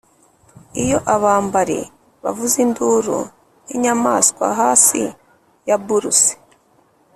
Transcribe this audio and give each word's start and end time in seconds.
iyo 0.83 0.97
abambari 1.15 1.79
bavuza 2.23 2.57
induru 2.65 3.17
nk'inyamaswa 3.65 4.45
hasi 4.59 5.01
ya 5.67 5.77
bourse, 5.85 6.31